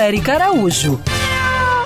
[0.00, 1.00] Érica Araújo.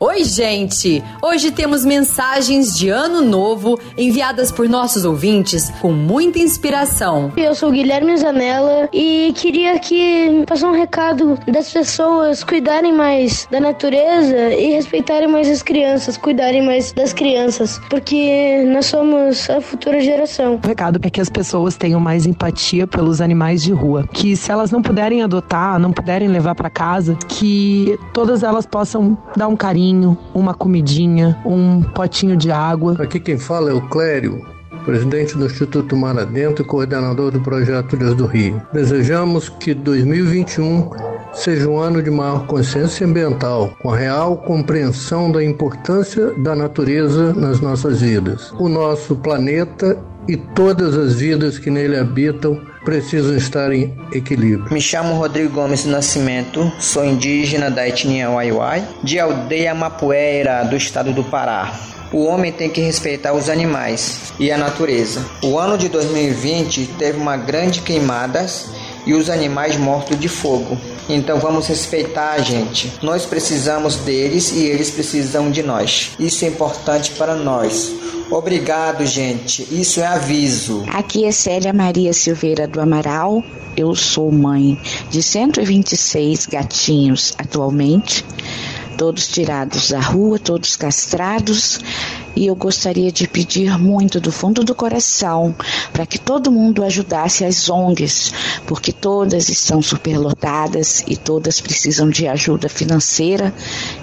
[0.00, 1.02] Oi, gente!
[1.20, 7.32] Hoje temos mensagens de Ano Novo enviadas por nossos ouvintes com muita inspiração.
[7.36, 13.58] Eu sou Guilherme Zanella e queria aqui passar um recado das pessoas cuidarem mais da
[13.58, 20.00] natureza e respeitarem mais as crianças, cuidarem mais das crianças, porque nós somos a futura
[20.00, 20.60] geração.
[20.62, 24.52] O recado é que as pessoas tenham mais empatia pelos animais de rua, que se
[24.52, 29.56] elas não puderem adotar, não puderem levar para casa, que todas elas possam dar um
[29.56, 29.87] carinho
[30.34, 32.96] uma comidinha, um potinho de água.
[32.98, 34.44] Aqui quem fala é o Clério,
[34.84, 38.60] presidente do Instituto Mar Adentro e coordenador do projeto Ilhas do Rio.
[38.72, 40.90] Desejamos que 2021
[41.38, 47.32] seja um ano de maior consciência ambiental, com a real compreensão da importância da natureza
[47.32, 48.52] nas nossas vidas.
[48.58, 49.96] O nosso planeta
[50.26, 54.72] e todas as vidas que nele habitam precisam estar em equilíbrio.
[54.72, 61.12] Me chamo Rodrigo Gomes Nascimento, sou indígena da etnia Waiwai, de aldeia Mapueira, do estado
[61.12, 61.72] do Pará.
[62.12, 65.24] O homem tem que respeitar os animais e a natureza.
[65.42, 68.70] O ano de 2020 teve uma grande queimadas
[69.08, 70.76] e os animais mortos de fogo.
[71.08, 72.92] Então vamos respeitar a gente.
[73.02, 76.10] Nós precisamos deles e eles precisam de nós.
[76.20, 77.90] Isso é importante para nós.
[78.30, 79.66] Obrigado, gente.
[79.70, 80.84] Isso é aviso.
[80.92, 83.42] Aqui é Célia Maria Silveira do Amaral.
[83.74, 88.22] Eu sou mãe de 126 gatinhos atualmente,
[88.98, 91.80] todos tirados da rua, todos castrados
[92.38, 95.52] e eu gostaria de pedir muito do fundo do coração
[95.92, 98.32] para que todo mundo ajudasse as ONGs,
[98.64, 103.52] porque todas estão superlotadas e todas precisam de ajuda financeira,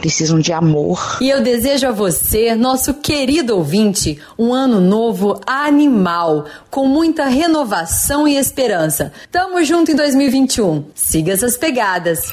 [0.00, 1.18] precisam de amor.
[1.20, 8.26] E eu desejo a você, nosso querido ouvinte, um ano novo animal, com muita renovação
[8.26, 9.12] e esperança.
[9.30, 10.86] Tamo junto em 2021.
[10.92, 12.32] Siga essas pegadas.